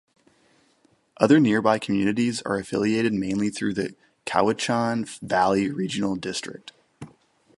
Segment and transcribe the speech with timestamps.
[1.17, 3.93] Other nearby communities are affiliated mainly through the
[4.25, 6.71] Cowichan Valley Regional District.